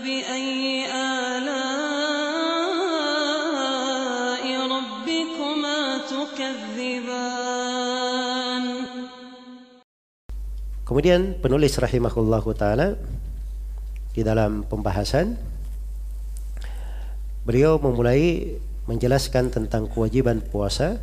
فبأي 0.00 0.88
آلاء 0.88 1.44
ربكما 4.48 5.78
تكذبان 6.08 7.36
Kemudian 10.86 11.36
penulis 11.42 11.76
rahimahullahu 11.76 12.56
taala 12.56 12.96
di 14.16 14.24
dalam 14.24 14.64
pembahasan 14.64 15.36
beliau 17.44 17.76
memulai 17.76 18.56
menjelaskan 18.88 19.52
tentang 19.52 19.92
kewajiban 19.92 20.40
puasa 20.40 20.96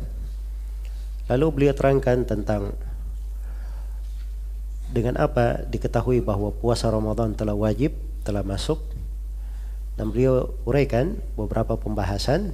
lalu 1.30 1.46
beliau 1.54 1.78
terangkan 1.78 2.26
tentang 2.26 2.74
dengan 4.90 5.14
apa 5.20 5.62
diketahui 5.68 6.18
bahwa 6.24 6.50
puasa 6.50 6.90
Ramadan 6.90 7.38
telah 7.38 7.54
wajib 7.54 7.94
telah 8.29 8.45
masuk 8.45 8.77
dan 9.97 10.13
beliau 10.13 10.53
uraikan 10.69 11.17
beberapa 11.33 11.73
pembahasan 11.81 12.53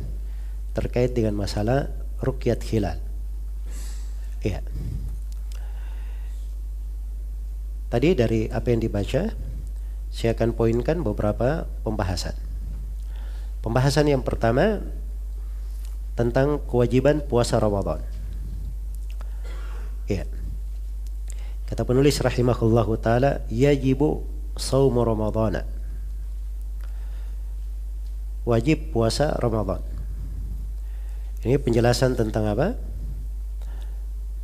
terkait 0.72 1.12
dengan 1.12 1.36
masalah 1.36 1.92
rukyat 2.24 2.64
hilal. 2.64 2.96
Iya. 4.40 4.64
Tadi 7.92 8.10
dari 8.16 8.48
apa 8.48 8.72
yang 8.72 8.80
dibaca, 8.80 9.36
saya 10.16 10.32
akan 10.32 10.56
poinkan 10.56 11.04
beberapa 11.04 11.68
pembahasan. 11.84 12.34
Pembahasan 13.60 14.08
yang 14.08 14.24
pertama 14.24 14.80
tentang 16.16 16.64
kewajiban 16.72 17.20
puasa 17.20 17.60
Ramadan. 17.60 18.00
Ya. 20.08 20.24
Kata 21.68 21.84
penulis 21.84 22.16
rahimahullahu 22.24 22.96
taala, 23.02 23.44
yajibu 23.52 24.35
shaum 24.56 24.96
Ramadan. 24.96 25.64
Wajib 28.46 28.94
puasa 28.96 29.36
Ramadan. 29.36 29.82
Ini 31.46 31.62
penjelasan 31.62 32.18
tentang 32.18 32.50
apa? 32.50 32.74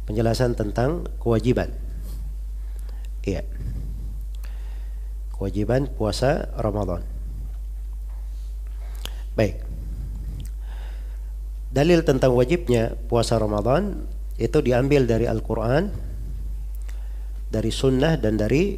Penjelasan 0.05 0.53
tentang 0.53 1.09
kewajiban. 1.17 1.73
Iya. 3.25 3.45
Kewajiban 5.33 5.89
puasa 5.93 6.49
Ramadan. 6.57 7.01
Baik. 9.33 9.63
Dalil 11.71 12.03
tentang 12.03 12.35
wajibnya 12.35 12.99
puasa 13.07 13.39
Ramadan 13.39 14.05
itu 14.35 14.59
diambil 14.59 15.07
dari 15.07 15.23
Al-Qur'an, 15.23 15.87
dari 17.47 17.71
sunnah 17.71 18.19
dan 18.19 18.35
dari 18.35 18.75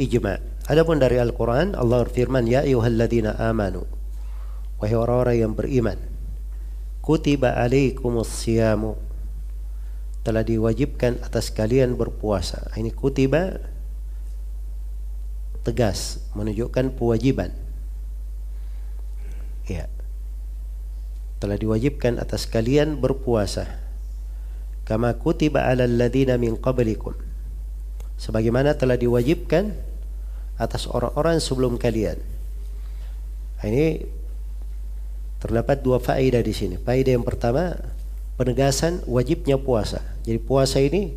ijma. 0.00 0.51
Adapun 0.70 1.02
dari 1.02 1.18
Al-Qur'an 1.18 1.74
Allah 1.74 2.06
berfirman 2.06 2.46
ya 2.46 2.62
ayyuhalladzina 2.62 3.34
amanu 3.34 3.82
wahai 4.78 4.94
orang-orang 4.94 5.36
yang 5.42 5.52
beriman 5.58 5.98
kutiba 7.02 7.58
alaikumus 7.58 8.30
siyamu 8.30 8.94
telah 10.22 10.46
diwajibkan 10.46 11.18
atas 11.26 11.50
kalian 11.50 11.98
berpuasa. 11.98 12.70
Ini 12.78 12.94
kutiba 12.94 13.58
tegas 15.66 16.22
menunjukkan 16.38 16.94
kewajiban. 16.94 17.50
Ya. 19.66 19.90
Telah 21.42 21.58
diwajibkan 21.58 22.22
atas 22.22 22.46
kalian 22.46 23.02
berpuasa. 23.02 23.66
Kama 24.86 25.10
kutiba 25.18 25.66
'alal 25.66 25.98
ladzina 25.98 26.38
min 26.38 26.54
qablikum. 26.54 27.18
Sebagaimana 28.14 28.78
telah 28.78 28.94
diwajibkan 28.94 29.74
atas 30.62 30.86
orang-orang 30.86 31.42
sebelum 31.42 31.74
kalian. 31.76 32.16
Nah, 33.58 33.66
ini 33.66 34.06
terdapat 35.42 35.82
dua 35.82 35.98
faedah 35.98 36.38
di 36.38 36.54
sini. 36.54 36.78
Faedah 36.78 37.18
yang 37.18 37.26
pertama 37.26 37.74
penegasan 38.38 39.02
wajibnya 39.10 39.58
puasa. 39.58 39.98
Jadi 40.22 40.38
puasa 40.38 40.78
ini 40.78 41.14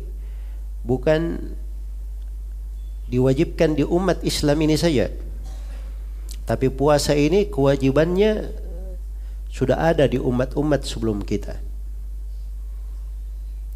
bukan 0.82 1.54
diwajibkan 3.06 3.78
di 3.78 3.86
umat 3.86 4.22
Islam 4.26 4.58
ini 4.66 4.74
saja. 4.74 5.10
Tapi 6.46 6.70
puasa 6.70 7.14
ini 7.14 7.46
kewajibannya 7.50 8.50
sudah 9.50 9.90
ada 9.90 10.06
di 10.06 10.18
umat-umat 10.18 10.82
sebelum 10.86 11.22
kita. 11.22 11.58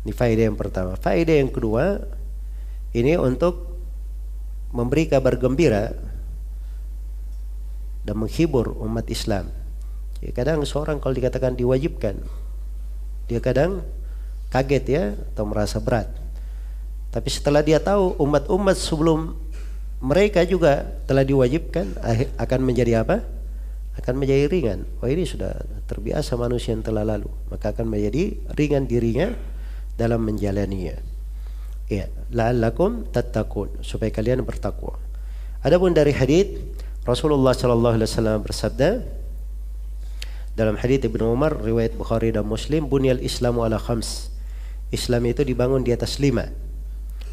Ini 0.07 0.13
faedah 0.15 0.45
yang 0.51 0.59
pertama. 0.59 0.95
Faedah 0.99 1.37
yang 1.43 1.51
kedua, 1.51 2.03
ini 2.95 3.15
untuk 3.19 3.70
memberi 4.71 5.11
kabar 5.11 5.35
gembira 5.35 5.93
dan 8.07 8.17
menghibur 8.17 8.75
umat 8.81 9.07
Islam. 9.11 9.51
Ya, 10.21 10.31
kadang 10.37 10.63
seorang 10.65 11.01
kalau 11.01 11.17
dikatakan 11.17 11.57
diwajibkan, 11.57 12.21
dia 13.27 13.41
kadang 13.41 13.85
kaget 14.51 14.85
ya 14.87 15.03
atau 15.35 15.45
merasa 15.47 15.79
berat. 15.81 16.11
Tapi 17.11 17.29
setelah 17.31 17.63
dia 17.65 17.83
tahu 17.83 18.15
umat-umat 18.23 18.79
sebelum 18.79 19.35
mereka 20.01 20.47
juga 20.47 20.87
telah 21.05 21.27
diwajibkan 21.27 21.99
akan 22.39 22.61
menjadi 22.63 23.03
apa? 23.03 23.27
Akan 23.99 24.17
menjadi 24.17 24.47
ringan. 24.47 24.87
Oh 25.03 25.11
ini 25.11 25.27
sudah 25.27 25.61
terbiasa 25.91 26.39
manusia 26.39 26.73
yang 26.73 26.87
telah 26.87 27.03
lalu, 27.03 27.29
maka 27.51 27.75
akan 27.75 27.91
menjadi 27.91 28.39
ringan 28.55 28.87
dirinya 28.87 29.35
dalam 29.99 30.23
menjalaninya. 30.23 31.10
Ya, 31.91 32.07
la'allakum 32.31 33.11
tattaqun 33.11 33.83
supaya 33.83 34.15
kalian 34.15 34.47
bertakwa. 34.47 34.95
Adapun 35.67 35.91
dari 35.91 36.15
hadis 36.15 36.55
Rasulullah 37.03 37.51
sallallahu 37.51 37.99
alaihi 37.99 38.09
wasallam 38.09 38.39
bersabda 38.47 39.03
dalam 40.55 40.79
hadis 40.79 41.03
Ibnu 41.03 41.35
Umar 41.35 41.59
riwayat 41.59 41.99
Bukhari 41.99 42.31
dan 42.31 42.47
Muslim 42.47 42.87
bunyal 42.87 43.19
Islamu 43.19 43.67
ala 43.67 43.83
khams. 43.83 44.31
Islam 44.95 45.27
itu 45.27 45.43
dibangun 45.43 45.83
di 45.83 45.91
atas 45.91 46.23
lima 46.23 46.51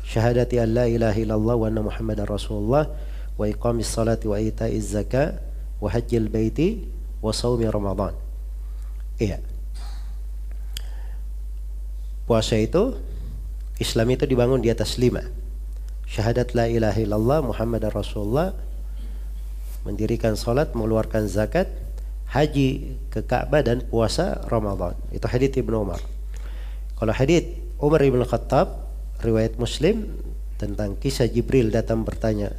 syahadati 0.08 0.62
an 0.64 0.72
la 0.72 0.86
ilaha 0.88 1.18
illallah 1.20 1.56
wa 1.60 1.66
anna 1.68 1.82
muhammadar 1.84 2.30
rasulullah 2.32 2.88
wa 3.36 3.44
iqamis 3.44 3.92
salati 3.92 4.32
wa 4.32 4.40
ita'iz 4.40 4.96
zaka 4.96 5.44
wa 5.84 5.92
hajjil 5.92 6.32
baiti 6.32 6.88
wa 7.20 7.36
saumi 7.36 7.68
ramadan 7.68 8.16
iya 9.20 9.44
puasa 12.24 12.56
itu 12.56 12.96
Islam 13.78 14.10
itu 14.14 14.26
dibangun 14.26 14.62
di 14.62 14.74
atas 14.74 14.98
lima. 14.98 15.22
Syahadat 16.08 16.56
la 16.58 16.66
ilaha 16.72 16.98
illallah 16.98 17.40
muhammadar 17.44 17.94
rasulullah 17.94 18.56
mendirikan 19.86 20.34
salat 20.34 20.74
mengeluarkan 20.74 21.28
zakat 21.30 21.68
haji 22.28 23.00
ke 23.08 23.24
Ka'bah 23.24 23.64
dan 23.64 23.84
puasa 23.88 24.44
Ramadan. 24.48 24.96
Itu 25.14 25.28
hadis 25.30 25.56
Ibnu 25.56 25.84
Umar. 25.84 26.02
Kalau 26.98 27.14
hadis 27.14 27.46
Umar 27.78 28.02
bin 28.02 28.26
Khattab 28.26 28.90
riwayat 29.22 29.62
Muslim 29.62 30.18
tentang 30.58 30.98
kisah 30.98 31.30
Jibril 31.30 31.70
datang 31.70 32.02
bertanya 32.02 32.50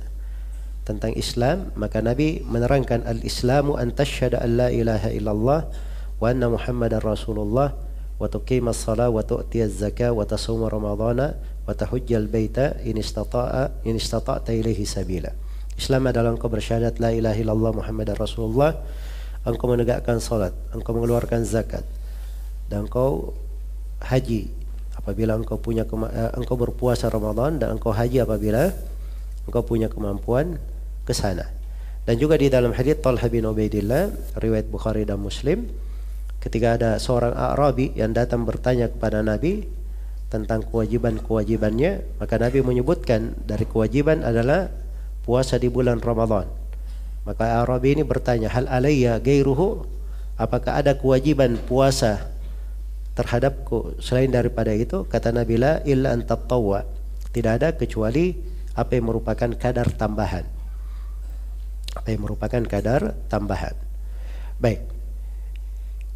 tentang 0.86 1.12
Islam 1.18 1.74
maka 1.76 2.00
Nabi 2.00 2.40
menerangkan 2.46 3.04
al-Islamu 3.04 3.76
an 3.76 3.92
tashhadu 3.92 4.40
an 4.40 4.56
la 4.56 4.68
ilaha 4.72 5.12
illallah 5.12 5.60
wa 6.16 6.26
anna 6.30 6.48
Muhammadar 6.48 7.04
Rasulullah 7.04 7.76
tu'ti 8.26 9.62
az-zakah 9.62 10.10
wa 10.10 10.26
tasuma 10.26 10.66
ramadhana 10.66 11.38
wa 11.38 11.70
tahujjal 11.70 12.26
baita 12.26 12.82
in 12.82 12.98
istata'a 12.98 13.86
in 13.86 13.94
istata'ta 13.94 14.50
ilaihi 14.50 14.82
sabila. 14.82 15.30
Islam 15.78 16.10
adalah 16.10 16.34
engkau 16.34 16.50
bersyahadat 16.50 16.98
la 16.98 17.14
ilaha 17.14 17.38
illallah 17.38 17.72
Muhammadar 17.78 18.18
Rasulullah. 18.18 18.74
Engkau 19.46 19.70
menegakkan 19.70 20.18
salat 20.18 20.50
engkau 20.74 20.98
mengeluarkan 20.98 21.46
zakat. 21.46 21.86
Dan 22.66 22.90
engkau 22.90 23.38
haji 24.02 24.50
apabila 24.98 25.38
engkau 25.38 25.56
punya 25.62 25.86
uh, 25.86 26.34
engkau 26.34 26.58
berpuasa 26.58 27.06
Ramadan 27.06 27.62
dan 27.62 27.78
engkau 27.78 27.94
haji 27.94 28.26
apabila 28.26 28.74
engkau 29.46 29.62
punya 29.62 29.86
kemampuan 29.86 30.58
ke 31.06 31.14
sana. 31.14 31.46
Dan 32.02 32.18
juga 32.18 32.34
di 32.34 32.50
dalam 32.50 32.74
hadis 32.74 32.98
Talha 32.98 33.30
bin 33.30 33.46
Ubaidillah 33.46 34.34
riwayat 34.42 34.66
Bukhari 34.66 35.06
dan 35.06 35.22
Muslim 35.22 35.70
ketika 36.38 36.78
ada 36.78 36.90
seorang 37.02 37.34
Arabi 37.34 37.90
yang 37.98 38.14
datang 38.14 38.46
bertanya 38.46 38.86
kepada 38.86 39.22
Nabi 39.26 39.66
tentang 40.30 40.62
kewajiban-kewajibannya, 40.62 42.20
maka 42.20 42.34
Nabi 42.38 42.62
menyebutkan 42.62 43.34
dari 43.42 43.66
kewajiban 43.66 44.22
adalah 44.22 44.70
puasa 45.26 45.58
di 45.58 45.66
bulan 45.66 45.98
Ramadan. 45.98 46.46
Maka 47.26 47.60
Arabi 47.64 47.98
ini 47.98 48.04
bertanya, 48.06 48.48
"Hal 48.52 48.70
alayya 48.70 49.18
gairuhu?" 49.20 49.84
Apakah 50.38 50.78
ada 50.78 50.94
kewajiban 50.94 51.58
puasa 51.66 52.30
terhadapku 53.18 53.98
selain 53.98 54.30
daripada 54.30 54.70
itu? 54.70 55.02
Kata 55.02 55.34
Nabi 55.34 55.58
la 55.58 55.82
illa 55.82 56.14
an 56.14 56.22
tidak 57.34 57.52
ada 57.58 57.68
kecuali 57.74 58.38
apa 58.78 58.94
yang 58.94 59.10
merupakan 59.10 59.50
kadar 59.58 59.90
tambahan. 59.98 60.46
Apa 61.98 62.08
yang 62.14 62.22
merupakan 62.22 62.62
kadar 62.62 63.18
tambahan. 63.26 63.74
Baik 64.62 64.97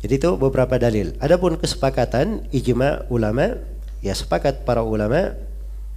jadi 0.02 0.18
itu 0.18 0.30
beberapa 0.34 0.76
dalil 0.76 1.14
adapun 1.22 1.56
kesepakatan 1.56 2.50
ijma 2.50 3.06
ulama 3.08 3.56
ya 4.02 4.12
sepakat 4.12 4.66
para 4.66 4.82
ulama 4.82 5.38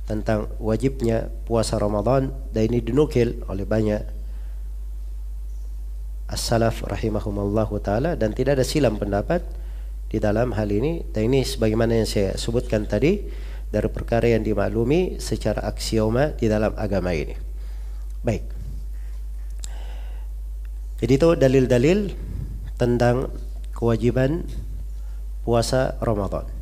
tentang 0.05 0.47
wajibnya 0.61 1.33
puasa 1.49 1.81
Ramadan 1.81 2.29
dan 2.53 2.69
ini 2.69 2.79
dinukil 2.85 3.41
oleh 3.49 3.65
banyak 3.65 4.05
as-salaf 6.29 6.85
rahimahumallahu 6.85 7.81
taala 7.81 8.13
dan 8.13 8.33
tidak 8.33 8.61
ada 8.61 8.65
silam 8.65 8.97
pendapat 9.01 9.41
di 10.09 10.21
dalam 10.21 10.53
hal 10.53 10.69
ini 10.69 11.05
dan 11.09 11.29
ini 11.29 11.41
sebagaimana 11.41 11.97
yang 11.97 12.09
saya 12.09 12.37
sebutkan 12.37 12.85
tadi 12.85 13.25
dari 13.73 13.89
perkara 13.89 14.29
yang 14.29 14.45
dimaklumi 14.45 15.17
secara 15.17 15.65
aksioma 15.65 16.37
di 16.37 16.45
dalam 16.47 16.71
agama 16.77 17.11
ini. 17.11 17.35
Baik. 18.21 18.45
Jadi 21.01 21.11
itu 21.11 21.29
dalil-dalil 21.35 21.99
tentang 22.79 23.27
kewajiban 23.85 24.49
puasa 25.45 25.93
Ramadan. 26.01 26.54